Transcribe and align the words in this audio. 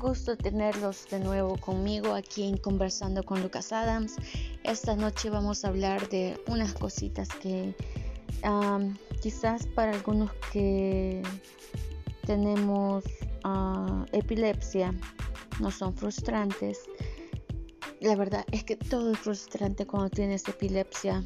gusto 0.00 0.34
tenerlos 0.34 1.06
de 1.10 1.20
nuevo 1.20 1.58
conmigo 1.58 2.14
aquí 2.14 2.48
en 2.48 2.56
Conversando 2.56 3.22
con 3.22 3.42
Lucas 3.42 3.70
Adams. 3.70 4.16
Esta 4.64 4.96
noche 4.96 5.28
vamos 5.28 5.62
a 5.62 5.68
hablar 5.68 6.08
de 6.08 6.40
unas 6.48 6.72
cositas 6.72 7.28
que 7.28 7.74
quizás 9.20 9.66
para 9.66 9.92
algunos 9.92 10.32
que 10.52 11.22
tenemos 12.24 13.04
ah, 13.44 14.06
epilepsia 14.12 14.94
no 15.60 15.70
son 15.70 15.94
frustrantes. 15.94 16.78
La 18.00 18.16
verdad 18.16 18.46
es 18.52 18.64
que 18.64 18.76
todo 18.76 19.12
es 19.12 19.18
frustrante 19.18 19.86
cuando 19.86 20.08
tienes 20.08 20.48
epilepsia. 20.48 21.22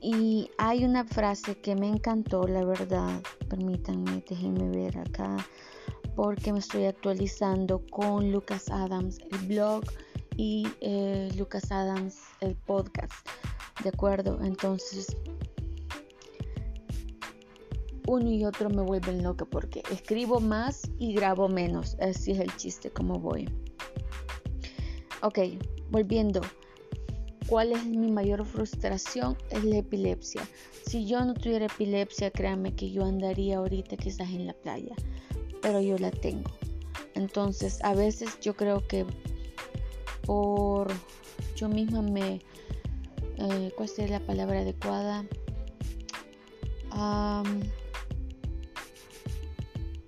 Y 0.00 0.50
hay 0.56 0.84
una 0.84 1.04
frase 1.04 1.54
que 1.58 1.76
me 1.76 1.88
encantó, 1.88 2.46
la 2.46 2.64
verdad. 2.64 3.22
Permítanme, 3.48 4.24
déjenme 4.26 4.70
ver 4.70 4.98
acá 4.98 5.36
porque 6.14 6.52
me 6.52 6.60
estoy 6.60 6.84
actualizando 6.86 7.84
con 7.90 8.30
Lucas 8.30 8.70
Adams, 8.70 9.18
el 9.32 9.46
blog 9.46 9.84
y 10.36 10.66
eh, 10.80 11.30
Lucas 11.36 11.70
Adams, 11.70 12.18
el 12.40 12.54
podcast. 12.54 13.12
¿De 13.82 13.88
acuerdo? 13.88 14.38
Entonces, 14.42 15.16
uno 18.06 18.30
y 18.30 18.44
otro 18.44 18.70
me 18.70 18.82
vuelven 18.82 19.22
loca 19.22 19.44
porque 19.44 19.82
escribo 19.90 20.40
más 20.40 20.82
y 20.98 21.14
grabo 21.14 21.48
menos. 21.48 21.96
Así 22.00 22.32
es 22.32 22.38
el 22.38 22.54
chiste, 22.56 22.90
como 22.90 23.18
voy. 23.18 23.48
Ok, 25.22 25.38
volviendo. 25.90 26.40
¿Cuál 27.48 27.72
es 27.72 27.84
mi 27.84 28.10
mayor 28.10 28.44
frustración? 28.46 29.36
Es 29.50 29.64
la 29.64 29.78
epilepsia. 29.78 30.42
Si 30.86 31.06
yo 31.06 31.24
no 31.24 31.34
tuviera 31.34 31.66
epilepsia, 31.66 32.30
créanme 32.30 32.74
que 32.74 32.90
yo 32.90 33.04
andaría 33.04 33.58
ahorita 33.58 33.96
quizás 33.96 34.30
en 34.30 34.46
la 34.46 34.54
playa 34.54 34.94
pero 35.64 35.80
yo 35.80 35.96
la 35.96 36.10
tengo. 36.10 36.50
Entonces, 37.14 37.82
a 37.82 37.94
veces 37.94 38.38
yo 38.40 38.54
creo 38.54 38.86
que 38.86 39.06
por 40.26 40.92
yo 41.56 41.70
misma 41.70 42.02
me, 42.02 42.42
eh, 43.38 43.72
¿cuál 43.74 43.88
sería 43.88 44.18
la 44.18 44.26
palabra 44.26 44.60
adecuada? 44.60 45.24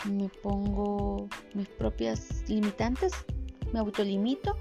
me 0.05 0.29
pongo 0.41 1.29
mis 1.55 1.67
propias 1.69 2.45
limitantes, 2.49 3.13
me 3.73 3.81
autolimito 3.81 4.57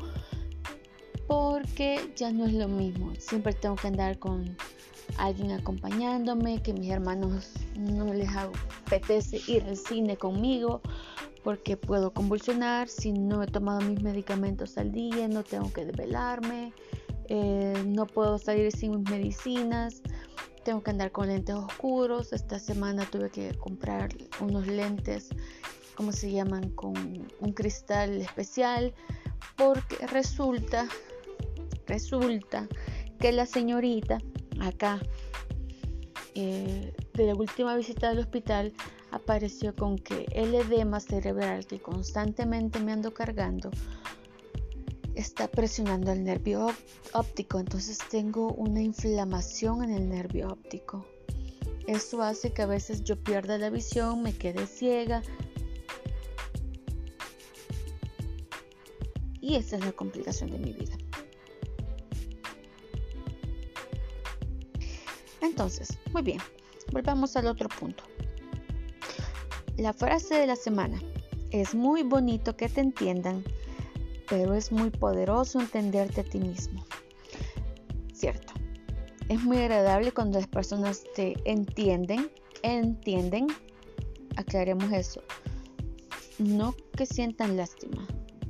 porque 1.28 2.12
ya 2.16 2.32
no 2.32 2.46
es 2.46 2.54
lo 2.54 2.68
mismo. 2.68 3.14
Siempre 3.20 3.54
tengo 3.54 3.76
que 3.76 3.88
andar 3.88 4.18
con 4.18 4.58
alguien 5.18 5.52
acompañándome, 5.52 6.64
que 6.64 6.74
mis 6.74 6.90
hermanos 6.90 7.52
no 7.78 8.12
les 8.12 8.30
apetece 8.86 9.42
ir 9.48 9.64
al 9.64 9.78
cine 9.78 10.18
conmigo 10.18 10.82
porque 11.44 11.78
puedo 11.78 12.12
convulsionar, 12.12 12.88
si 12.88 13.12
no 13.12 13.44
he 13.44 13.48
tomado 13.48 13.82
mis 13.82 14.02
medicamentos 14.02 14.78
al 14.78 14.92
día, 14.92 15.28
no 15.28 15.44
tengo 15.44 15.72
que 15.72 15.86
desvelarme, 15.86 16.74
eh, 17.28 17.84
no 17.86 18.08
puedo 18.08 18.40
salir 18.40 18.72
sin 18.72 18.92
mis 18.92 19.10
medicinas, 19.10 20.02
tengo 20.64 20.82
que 20.82 20.90
andar 20.90 21.12
con 21.12 21.28
lentes 21.28 21.56
oscuros, 21.56 22.34
esta 22.34 22.58
semana 22.58 23.06
tuve 23.06 23.30
que 23.30 23.54
comprar 23.60 24.10
unos 24.40 24.66
lentes, 24.66 25.30
¿cómo 25.96 26.12
se 26.12 26.32
llaman? 26.32 26.72
Con 26.72 26.96
un 27.40 27.54
cristal 27.54 28.22
especial, 28.22 28.96
porque 29.56 30.08
resulta, 30.08 30.88
resulta 31.86 32.68
que 33.20 33.32
la 33.32 33.46
señorita 33.46 34.18
acá 34.60 35.00
eh, 36.34 36.92
de 37.16 37.28
la 37.28 37.36
última 37.36 37.76
visita 37.76 38.10
al 38.10 38.20
hospital 38.20 38.74
apareció 39.12 39.76
con 39.76 39.98
que 39.98 40.26
el 40.32 40.54
edema 40.54 41.00
cerebral 41.00 41.66
que 41.66 41.80
constantemente 41.80 42.80
me 42.80 42.92
ando 42.92 43.14
cargando 43.14 43.72
está 45.16 45.48
presionando 45.48 46.12
el 46.12 46.24
nervio 46.24 46.68
óptico, 47.14 47.60
entonces 47.60 48.00
tengo 48.10 48.52
una 48.54 48.82
inflamación 48.82 49.84
en 49.84 49.92
el 49.92 50.10
nervio 50.10 50.50
óptico. 50.50 51.06
Eso 51.88 52.22
hace 52.22 52.52
que 52.52 52.64
a 52.64 52.66
veces 52.66 53.04
yo 53.04 53.16
pierda 53.16 53.58
la 53.58 53.70
visión, 53.70 54.22
me 54.22 54.34
quede 54.34 54.68
ciega. 54.68 55.22
Y 59.40 59.56
esa 59.56 59.78
es 59.78 59.86
la 59.86 59.92
complicación 59.92 60.52
de 60.52 60.58
mi 60.58 60.74
vida. 60.74 60.98
Entonces, 65.42 65.98
muy 66.12 66.24
bien, 66.24 66.40
volvamos 66.92 67.36
al 67.36 67.48
otro 67.48 67.70
punto. 67.70 68.04
La 69.78 69.94
frase 69.94 70.36
de 70.36 70.48
la 70.48 70.56
semana. 70.56 71.02
Es 71.52 71.76
muy 71.76 72.04
bonito 72.04 72.58
que 72.58 72.68
te 72.68 72.82
entiendan, 72.82 73.44
pero 74.30 74.54
es 74.54 74.72
muy 74.72 74.90
poderoso 74.90 75.60
entenderte 75.60 76.22
a 76.22 76.24
ti 76.24 76.40
mismo. 76.40 76.86
Cierto. 78.14 78.54
Es 79.30 79.44
muy 79.44 79.58
agradable 79.58 80.12
cuando 80.12 80.40
las 80.40 80.48
personas 80.48 81.04
te 81.16 81.36
entienden, 81.46 82.30
entienden. 82.62 83.48
Aclaremos 84.36 84.92
eso. 84.92 85.22
No 86.38 86.76
que 86.96 87.06
sientan 87.06 87.58
lástima, 87.58 88.06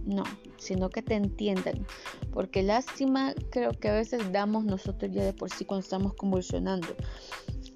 no, 0.05 0.23
sino 0.57 0.89
que 0.89 1.01
te 1.01 1.15
entiendan. 1.15 1.85
Porque 2.31 2.63
lástima 2.63 3.33
creo 3.51 3.71
que 3.71 3.89
a 3.89 3.93
veces 3.93 4.31
damos 4.31 4.65
nosotros 4.65 5.11
ya 5.13 5.23
de 5.23 5.33
por 5.33 5.49
sí 5.49 5.65
cuando 5.65 5.83
estamos 5.83 6.13
convulsionando. 6.15 6.87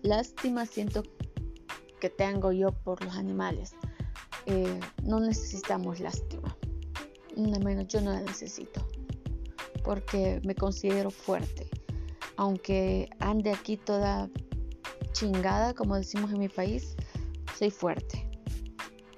Lástima 0.10 0.66
siento 0.66 1.04
que 2.02 2.10
tengo 2.10 2.52
yo 2.52 2.72
por 2.72 3.04
los 3.06 3.16
animales. 3.16 3.76
Eh, 4.48 4.80
no 5.04 5.20
necesitamos 5.20 6.00
lástima. 6.00 6.58
Al 7.38 7.64
menos 7.64 7.90
yo 7.90 8.02
no 8.02 8.12
la 8.14 8.22
necesito. 8.22 8.88
Porque 9.84 10.42
me 10.44 10.56
considero 10.56 11.12
fuerte. 11.12 11.70
Aunque 12.38 13.08
ande 13.20 13.52
aquí 13.52 13.78
toda 13.78 14.32
chingada, 15.12 15.76
como 15.76 15.96
decimos 15.96 16.32
en 16.32 16.40
mi 16.40 16.50
país, 16.50 16.96
soy 17.56 17.70
fuerte. 17.70 18.28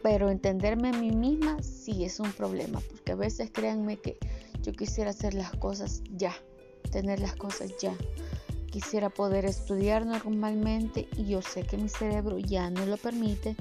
Pero 0.03 0.29
entenderme 0.29 0.89
a 0.89 0.99
mí 0.99 1.11
misma 1.11 1.63
sí 1.63 2.03
es 2.03 2.19
un 2.19 2.33
problema, 2.33 2.81
porque 2.89 3.13
a 3.13 3.15
veces 3.15 3.49
créanme 3.49 3.95
que 3.95 4.17
yo 4.61 4.73
quisiera 4.73 5.11
hacer 5.11 5.35
las 5.35 5.51
cosas 5.51 6.03
ya, 6.09 6.35
tener 6.91 7.21
las 7.21 7.37
cosas 7.37 7.71
ya. 7.81 7.95
Quisiera 8.71 9.09
poder 9.09 9.43
estudiar 9.43 10.05
normalmente 10.05 11.09
y 11.17 11.25
yo 11.25 11.41
sé 11.41 11.63
que 11.63 11.75
mi 11.75 11.89
cerebro 11.89 12.39
ya 12.39 12.69
no 12.69 12.85
lo 12.85 12.95
permite. 12.95 13.57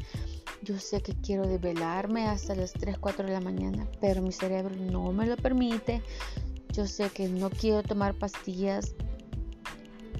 Yo 0.63 0.79
sé 0.79 1.03
que 1.03 1.15
quiero 1.15 1.49
develarme 1.49 2.29
hasta 2.29 2.55
las 2.55 2.73
3, 2.75 2.97
4 2.97 3.27
de 3.27 3.33
la 3.33 3.41
mañana, 3.41 3.89
pero 4.01 4.23
mi 4.23 4.31
cerebro 4.31 4.77
no 4.77 5.11
me 5.11 5.27
lo 5.27 5.37
permite. 5.37 6.01
Yo 6.73 6.87
sé 6.87 7.11
que 7.11 7.29
no 7.29 7.51
quiero 7.51 7.83
tomar 7.83 8.15
pastillas. 8.15 8.95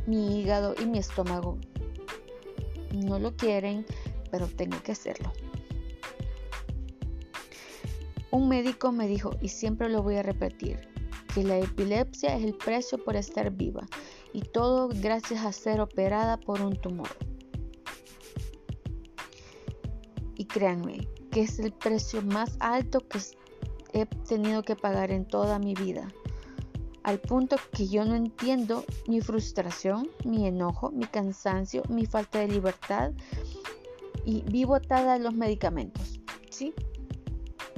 Mi 0.09 0.41
hígado 0.41 0.75
y 0.83 0.87
mi 0.87 0.99
estómago 0.99 1.57
no 2.93 3.21
lo 3.21 3.37
quieren, 3.37 3.87
pero 4.33 4.49
tengo 4.49 4.83
que 4.83 4.91
hacerlo. 4.91 5.33
Un 8.33 8.49
médico 8.49 8.91
me 8.91 9.07
dijo, 9.07 9.37
y 9.41 9.49
siempre 9.51 9.89
lo 9.89 10.03
voy 10.03 10.17
a 10.17 10.25
repetir, 10.25 10.89
que 11.33 11.45
la 11.45 11.59
epilepsia 11.59 12.37
es 12.37 12.43
el 12.43 12.55
precio 12.55 12.99
por 13.05 13.15
estar 13.15 13.53
viva 13.53 13.87
y 14.33 14.43
todo 14.43 14.89
gracias 14.89 15.45
a 15.45 15.53
ser 15.53 15.81
operada 15.81 16.37
por 16.39 16.61
un 16.61 16.77
tumor. 16.77 17.09
Y 20.37 20.47
créanme 20.47 21.09
que 21.31 21.43
es 21.43 21.59
el 21.59 21.73
precio 21.73 22.23
más 22.23 22.57
alto 22.61 23.01
que 23.07 23.19
he 23.93 24.07
tenido 24.07 24.63
que 24.63 24.77
pagar 24.77 25.11
en 25.11 25.27
toda 25.27 25.59
mi 25.59 25.75
vida. 25.75 26.09
Al 27.03 27.19
punto 27.19 27.57
que 27.73 27.89
yo 27.89 28.05
no 28.05 28.15
entiendo 28.15 28.85
mi 29.09 29.21
frustración, 29.21 30.09
mi 30.25 30.47
enojo, 30.47 30.91
mi 30.91 31.07
cansancio, 31.07 31.83
mi 31.89 32.05
falta 32.07 32.41
de 32.41 32.49
libertad 32.49 33.13
y 34.25 34.43
vivo 34.43 34.75
atada 34.75 35.19
los 35.19 35.35
medicamentos. 35.35 36.21
¿Sí? 36.51 36.75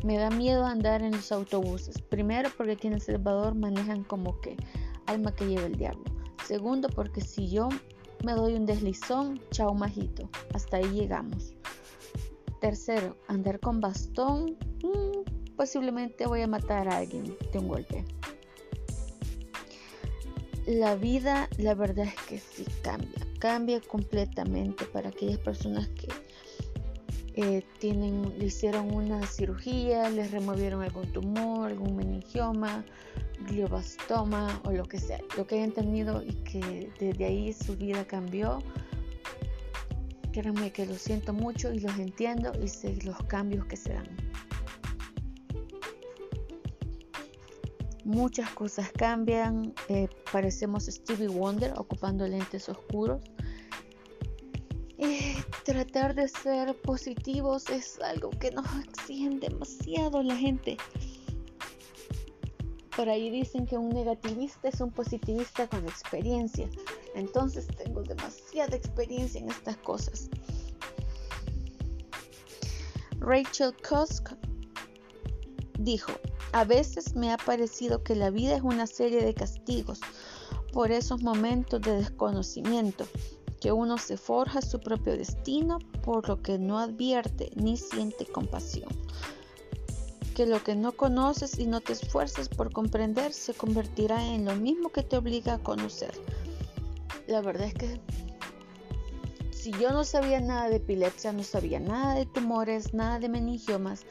Me 0.03 0.17
da 0.17 0.31
miedo 0.31 0.65
andar 0.65 1.03
en 1.03 1.13
los 1.13 1.31
autobuses. 1.31 2.03
Primero 2.03 2.51
porque 2.57 2.73
aquí 2.73 2.89
en 2.89 2.95
El 2.95 3.01
Salvador 3.01 3.55
manejan 3.55 4.03
como 4.03 4.41
que 4.41 4.57
alma 5.07 5.33
que 5.35 5.47
lleva 5.47 5.67
el 5.67 5.77
diablo. 5.77 6.12
Segundo 6.47 6.89
porque 6.89 7.21
si 7.21 7.49
yo 7.49 7.69
me 8.25 8.33
doy 8.33 8.55
un 8.55 8.67
deslizón, 8.67 9.41
chao 9.51 9.75
majito. 9.75 10.29
Hasta 10.55 10.79
ahí 10.79 10.89
llegamos. 10.91 11.55
Tercero, 12.61 13.17
andar 13.29 13.61
con 13.61 13.81
bastón. 13.81 14.57
Mm, 14.83 15.55
posiblemente 15.57 16.27
voy 16.27 16.43
a 16.43 16.47
matar 16.47 16.89
a 16.89 16.99
alguien 16.99 17.37
de 17.53 17.59
un 17.59 17.69
golpe. 17.69 18.05
La 20.67 20.95
vida, 20.95 21.49
la 21.59 21.75
verdad 21.75 22.07
es 22.07 22.15
que 22.29 22.39
sí 22.39 22.65
cambia. 22.83 23.27
Cambia 23.41 23.81
completamente 23.81 24.85
para 24.85 25.09
aquellas 25.09 25.39
personas 25.39 25.89
que 25.89 26.09
eh, 27.35 27.65
tienen, 27.79 28.39
le 28.39 28.47
hicieron 28.47 28.95
una 28.95 29.27
cirugía, 29.27 30.09
les 30.11 30.31
removieron 30.31 30.83
algún 30.83 31.11
tumor, 31.13 31.69
algún 31.69 31.97
meningioma, 31.97 32.85
glioblastoma 33.41 34.61
o 34.65 34.73
lo 34.73 34.85
que 34.85 34.99
sea, 34.99 35.21
lo 35.37 35.47
que 35.47 35.57
hayan 35.57 35.73
tenido 35.73 36.23
y 36.23 36.33
que 36.45 36.91
desde 36.99 37.25
ahí 37.25 37.53
su 37.53 37.77
vida 37.77 38.05
cambió. 38.07 38.59
Créanme 40.33 40.73
que 40.73 40.87
lo 40.87 40.95
siento 40.95 41.33
mucho 41.33 41.73
y 41.73 41.81
los 41.81 41.99
entiendo 41.99 42.53
y 42.63 42.69
sé 42.69 42.97
los 43.05 43.19
cambios 43.25 43.67
que 43.67 43.77
se 43.77 43.93
dan. 43.93 44.17
Muchas 48.05 48.51
cosas 48.51 48.91
cambian, 48.93 49.75
eh, 49.89 50.09
parecemos 50.33 50.87
Stevie 50.87 51.29
Wonder 51.29 51.73
ocupando 51.77 52.27
lentes 52.27 52.69
oscuros. 52.69 53.23
Eh, 54.99 55.35
tratar 55.65 56.15
de 56.15 56.29
ser 56.29 56.75
positivos 56.83 57.69
es 57.71 58.01
algo 58.01 58.31
que 58.31 58.51
nos 58.51 58.67
exigen 58.85 59.41
demasiado 59.41 60.23
la 60.23 60.37
gente. 60.37 60.77
Por 62.97 63.09
ahí 63.09 63.31
dicen 63.31 63.67
que 63.67 63.79
un 63.79 63.89
negativista 63.89 64.69
es 64.69 64.81
un 64.81 64.91
positivista 64.91 65.67
con 65.67 65.85
experiencia. 65.85 66.69
Entonces 67.15 67.67
tengo 67.67 68.03
demasiada 68.03 68.77
experiencia 68.77 69.41
en 69.41 69.51
estas 69.51 69.77
cosas. 69.79 70.29
Rachel 73.19 73.73
Cusk 73.89 74.33
dijo, 75.79 76.13
a 76.53 76.65
veces 76.65 77.15
me 77.15 77.33
ha 77.33 77.37
parecido 77.39 78.03
que 78.03 78.15
la 78.15 78.31
vida 78.31 78.57
es 78.57 78.63
una 78.63 78.87
serie 78.87 79.25
de 79.25 79.33
castigos 79.33 80.01
por 80.73 80.91
esos 80.91 81.23
momentos 81.23 81.81
de 81.81 81.93
desconocimiento, 81.93 83.07
que 83.61 83.73
uno 83.73 83.97
se 83.97 84.17
forja 84.17 84.61
su 84.61 84.81
propio 84.81 85.17
destino 85.17 85.79
por 86.03 86.29
lo 86.29 86.43
que 86.43 86.59
no 86.59 86.79
advierte 86.79 87.51
ni 87.55 87.77
siente 87.77 88.27
compasión. 88.27 88.91
Que 90.35 90.47
lo 90.47 90.63
que 90.63 90.75
no 90.75 90.93
conoces 90.93 91.59
y 91.59 91.67
no 91.67 91.81
te 91.81 91.93
esfuerces 91.93 92.49
por 92.49 92.73
comprender 92.73 93.33
se 93.33 93.55
convertirá 93.55 94.25
en 94.25 94.45
lo 94.45 94.57
mismo 94.57 94.89
que 94.91 95.03
te 95.03 95.17
obliga 95.17 95.55
a 95.55 95.59
conocer. 95.59 96.13
La 97.27 97.41
verdad 97.41 97.67
es 97.67 97.75
que 97.75 98.01
si 99.51 99.71
yo 99.73 99.93
no 99.93 100.05
sabía 100.05 100.41
nada 100.41 100.69
de 100.69 100.77
epilepsia, 100.77 101.33
no 101.33 101.45
sabía 101.45 101.79
nada 101.79 102.17
de 102.17 102.27
tumores, 102.27 102.95
nada 102.95 103.21
de 103.21 103.29
meningiomas, 103.29 104.05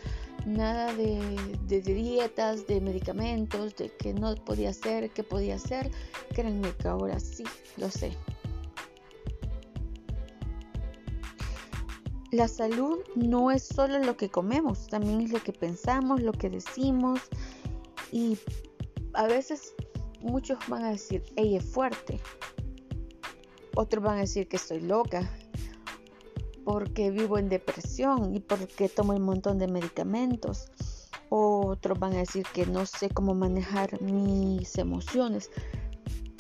nada 0.46 0.94
de, 0.94 1.82
dietas, 1.82 2.68
de 2.68 2.80
medicamentos, 2.80 3.76
de 3.76 3.90
que 3.90 4.14
no 4.14 4.34
podía 4.36 4.70
hacer, 4.70 5.10
que 5.10 5.24
podía 5.24 5.56
hacer. 5.56 5.92
Créanme 6.34 6.74
que 6.78 6.88
ahora 6.88 7.20
sí 7.20 7.44
lo 7.76 7.90
sé. 7.92 8.16
La 12.32 12.48
salud 12.48 13.00
no 13.16 13.52
es 13.52 13.64
solo 13.64 14.00
lo 14.00 14.16
que 14.16 14.30
comemos, 14.30 14.88
también 14.88 15.20
es 15.20 15.32
lo 15.32 15.44
que 15.44 15.52
pensamos, 15.52 16.22
lo 16.22 16.32
que 16.32 16.50
decimos 16.50 17.20
y 18.10 18.38
a 19.14 19.28
veces 19.28 19.74
muchos 20.22 20.58
van 20.70 20.86
a 20.86 20.92
decir, 20.92 21.24
ella 21.36 21.58
es 21.58 21.66
fuerte. 21.66 22.22
Otros 23.76 24.02
van 24.02 24.18
a 24.18 24.22
decir 24.22 24.48
que 24.48 24.56
estoy 24.56 24.80
loca, 24.80 25.30
porque 26.64 27.12
vivo 27.12 27.38
en 27.38 27.50
depresión 27.50 28.34
y 28.34 28.40
porque 28.40 28.88
tomo 28.88 29.14
un 29.14 29.24
montón 29.24 29.58
de 29.58 29.68
medicamentos. 29.68 30.72
Otros 31.28 32.00
van 32.00 32.14
a 32.14 32.20
decir 32.20 32.46
que 32.54 32.66
no 32.66 32.86
sé 32.86 33.10
cómo 33.10 33.34
manejar 33.34 34.02
mis 34.02 34.78
emociones. 34.78 35.50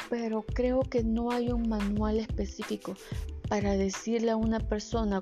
Pero 0.09 0.43
creo 0.43 0.81
que 0.81 1.03
no 1.03 1.31
hay 1.31 1.51
un 1.51 1.67
manual 1.67 2.19
específico 2.19 2.95
para 3.49 3.75
decirle 3.75 4.31
a 4.31 4.37
una 4.37 4.59
persona 4.59 5.21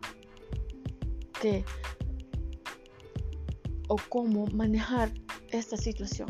o 3.88 3.96
cómo 4.10 4.46
manejar 4.48 5.12
esta 5.52 5.78
situación. 5.78 6.30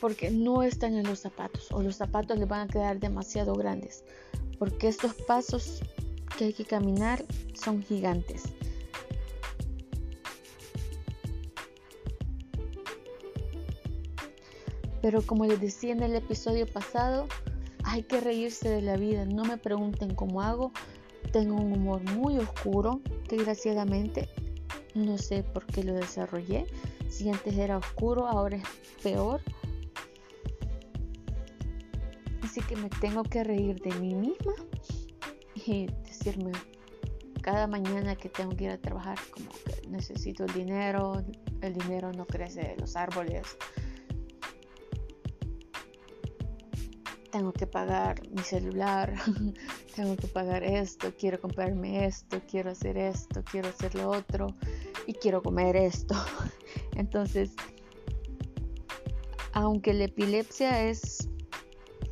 Porque 0.00 0.30
no 0.30 0.62
están 0.62 0.94
en 0.94 1.06
los 1.06 1.20
zapatos 1.20 1.68
o 1.72 1.82
los 1.82 1.96
zapatos 1.96 2.38
le 2.38 2.46
van 2.46 2.62
a 2.62 2.66
quedar 2.68 2.98
demasiado 2.98 3.54
grandes. 3.54 4.04
Porque 4.58 4.88
estos 4.88 5.14
pasos 5.14 5.80
que 6.36 6.46
hay 6.46 6.52
que 6.52 6.64
caminar 6.64 7.24
son 7.54 7.82
gigantes. 7.82 8.44
Pero 15.02 15.22
como 15.22 15.46
les 15.46 15.60
decía 15.60 15.92
en 15.92 16.02
el 16.02 16.14
episodio 16.14 16.66
pasado, 16.66 17.26
hay 17.84 18.02
que 18.02 18.20
reírse 18.20 18.68
de 18.68 18.82
la 18.82 18.96
vida. 18.96 19.24
No 19.24 19.44
me 19.44 19.56
pregunten 19.56 20.14
cómo 20.14 20.42
hago. 20.42 20.72
Tengo 21.32 21.56
un 21.56 21.72
humor 21.72 22.02
muy 22.12 22.38
oscuro, 22.38 23.00
desgraciadamente. 23.28 24.28
No 24.94 25.16
sé 25.18 25.42
por 25.42 25.64
qué 25.66 25.84
lo 25.84 25.94
desarrollé. 25.94 26.66
Si 27.08 27.28
antes 27.28 27.56
era 27.56 27.78
oscuro, 27.78 28.26
ahora 28.26 28.56
es 28.56 28.64
peor. 29.02 29.40
Así 32.42 32.60
que 32.62 32.74
me 32.74 32.88
tengo 32.88 33.22
que 33.22 33.44
reír 33.44 33.80
de 33.80 33.94
mí 34.00 34.14
misma 34.14 34.54
y 35.54 35.86
decirme 36.04 36.52
cada 37.42 37.66
mañana 37.66 38.16
que 38.16 38.28
tengo 38.28 38.54
que 38.56 38.64
ir 38.64 38.70
a 38.70 38.78
trabajar 38.78 39.18
como 39.30 39.50
que 39.50 39.88
necesito 39.88 40.44
el 40.44 40.52
dinero, 40.52 41.22
el 41.60 41.74
dinero 41.74 42.12
no 42.12 42.26
crece 42.26 42.60
de 42.60 42.76
los 42.76 42.96
árboles. 42.96 43.56
Tengo 47.30 47.52
que 47.52 47.66
pagar 47.66 48.20
mi 48.30 48.42
celular, 48.42 49.14
tengo 49.96 50.16
que 50.16 50.26
pagar 50.26 50.64
esto, 50.64 51.12
quiero 51.18 51.40
comprarme 51.40 52.06
esto, 52.06 52.40
quiero 52.48 52.70
hacer 52.70 52.96
esto, 52.96 53.42
quiero 53.44 53.68
hacer 53.68 53.94
lo 53.94 54.10
otro 54.10 54.48
y 55.06 55.14
quiero 55.14 55.42
comer 55.42 55.76
esto. 55.76 56.14
Entonces, 56.96 57.52
aunque 59.52 59.94
la 59.94 60.04
epilepsia 60.04 60.88
es 60.88 61.28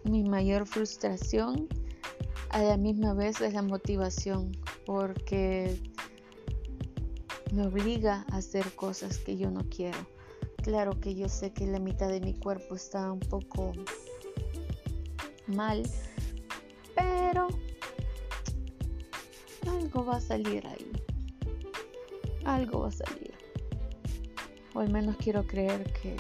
mi 0.05 0.23
mayor 0.23 0.67
frustración, 0.67 1.69
a 2.51 2.63
la 2.63 2.77
misma 2.77 3.15
vez 3.15 3.41
es 3.41 3.53
la 3.53 3.63
motivación 3.63 4.53
porque 4.87 5.81
me 7.53 7.67
obliga 7.67 8.25
a 8.31 8.39
hacer 8.39 8.75
cosas 8.75 9.19
que 9.19 9.37
yo 9.37 9.51
no 9.51 9.61
quiero. 9.69 9.99
Claro 10.63 10.99
que 11.01 11.15
yo 11.15 11.29
sé 11.29 11.53
que 11.53 11.67
la 11.67 11.79
mitad 11.79 12.09
de 12.09 12.21
mi 12.21 12.35
cuerpo 12.35 12.75
está 12.75 13.13
un 13.13 13.21
poco 13.21 13.73
mal, 15.49 15.83
pero 16.95 17.49
algo 19.71 20.05
va 20.05 20.17
a 20.17 20.21
salir 20.21 20.67
ahí. 20.67 20.93
Algo 22.45 22.81
va 22.81 22.89
a 22.89 22.93
salir. 22.93 23.35
O 24.75 24.81
al 24.81 24.91
menos 24.91 25.17
quiero 25.17 25.47
creer 25.47 25.93
que 25.93 26.17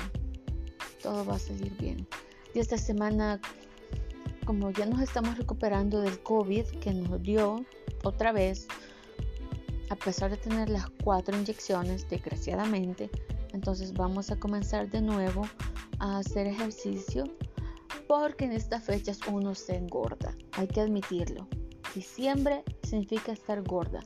todo 1.02 1.24
va 1.24 1.36
a 1.36 1.38
salir 1.38 1.72
bien. 1.78 2.06
Y 2.54 2.58
esta 2.58 2.76
semana 2.76 3.40
como 4.48 4.70
ya 4.70 4.86
nos 4.86 5.02
estamos 5.02 5.36
recuperando 5.36 6.00
del 6.00 6.22
COVID 6.22 6.64
que 6.80 6.94
nos 6.94 7.22
dio 7.22 7.66
otra 8.02 8.32
vez, 8.32 8.66
a 9.90 9.94
pesar 9.94 10.30
de 10.30 10.38
tener 10.38 10.70
las 10.70 10.88
cuatro 11.04 11.36
inyecciones, 11.36 12.08
desgraciadamente, 12.08 13.10
entonces 13.52 13.92
vamos 13.92 14.30
a 14.30 14.40
comenzar 14.40 14.88
de 14.88 15.02
nuevo 15.02 15.46
a 15.98 16.16
hacer 16.16 16.46
ejercicio 16.46 17.24
porque 18.08 18.46
en 18.46 18.52
estas 18.52 18.84
fechas 18.84 19.20
uno 19.30 19.54
se 19.54 19.76
engorda, 19.76 20.34
hay 20.52 20.66
que 20.66 20.80
admitirlo. 20.80 21.46
Diciembre 21.94 22.64
significa 22.82 23.32
estar 23.32 23.62
gorda 23.62 24.00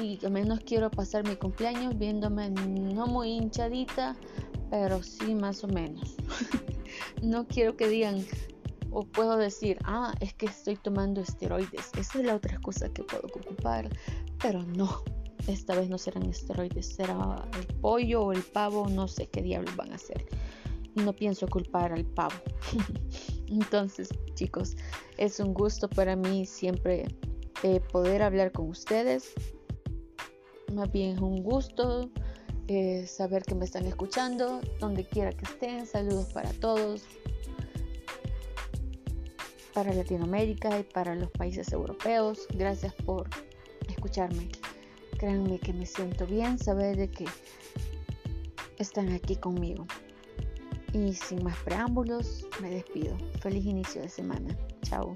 y 0.00 0.18
al 0.24 0.32
menos 0.32 0.60
quiero 0.60 0.90
pasar 0.90 1.26
mi 1.26 1.36
cumpleaños 1.36 1.96
viéndome 1.96 2.50
no 2.50 3.06
muy 3.06 3.30
hinchadita, 3.30 4.16
pero 4.70 5.02
sí 5.02 5.34
más 5.34 5.62
o 5.64 5.68
menos. 5.68 6.16
no 7.22 7.46
quiero 7.46 7.76
que 7.76 7.88
digan, 7.88 8.24
o 8.90 9.02
puedo 9.02 9.36
decir, 9.36 9.78
ah, 9.84 10.14
es 10.20 10.34
que 10.34 10.46
estoy 10.46 10.76
tomando 10.76 11.20
esteroides. 11.20 11.90
Esa 11.98 12.18
es 12.18 12.24
la 12.24 12.36
otra 12.36 12.58
cosa 12.60 12.88
que 12.88 13.02
puedo 13.02 13.26
ocupar. 13.26 13.88
Pero 14.40 14.62
no, 14.62 15.02
esta 15.48 15.74
vez 15.74 15.88
no 15.88 15.98
serán 15.98 16.24
esteroides. 16.24 16.94
Será 16.94 17.44
el 17.58 17.66
pollo 17.78 18.22
o 18.22 18.32
el 18.32 18.42
pavo, 18.42 18.88
no 18.88 19.08
sé 19.08 19.28
qué 19.28 19.42
diablos 19.42 19.74
van 19.74 19.92
a 19.92 19.96
hacer. 19.96 20.24
No 20.94 21.12
pienso 21.12 21.48
culpar 21.48 21.92
al 21.92 22.04
pavo. 22.04 22.36
Entonces, 23.48 24.08
chicos, 24.34 24.76
es 25.18 25.40
un 25.40 25.54
gusto 25.54 25.88
para 25.88 26.16
mí 26.16 26.46
siempre 26.46 27.06
eh, 27.62 27.80
poder 27.80 28.22
hablar 28.22 28.52
con 28.52 28.68
ustedes. 28.68 29.32
Más 30.72 30.90
bien 30.90 31.16
es 31.16 31.20
un 31.20 31.42
gusto 31.42 32.10
eh, 32.68 33.06
saber 33.06 33.42
que 33.42 33.54
me 33.54 33.64
están 33.64 33.84
escuchando, 33.86 34.60
donde 34.80 35.04
quiera 35.04 35.32
que 35.32 35.44
estén. 35.44 35.86
Saludos 35.86 36.32
para 36.32 36.52
todos 36.54 37.02
para 39.74 39.92
Latinoamérica 39.92 40.78
y 40.78 40.84
para 40.84 41.14
los 41.16 41.30
países 41.32 41.72
europeos. 41.72 42.46
Gracias 42.54 42.94
por 42.94 43.28
escucharme. 43.88 44.48
Créanme 45.18 45.58
que 45.58 45.72
me 45.72 45.84
siento 45.84 46.26
bien 46.26 46.58
saber 46.58 46.96
de 46.96 47.10
que 47.10 47.26
están 48.78 49.12
aquí 49.12 49.36
conmigo. 49.36 49.86
Y 50.94 51.12
sin 51.12 51.42
más 51.42 51.56
preámbulos, 51.64 52.46
me 52.62 52.70
despido. 52.70 53.18
Feliz 53.40 53.66
inicio 53.66 54.00
de 54.00 54.08
semana. 54.08 54.56
Chao. 54.82 55.12